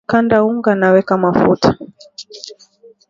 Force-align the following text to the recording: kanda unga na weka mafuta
kanda 0.09 0.37
unga 0.47 0.71
na 0.79 0.87
weka 0.93 1.15
mafuta 1.23 1.69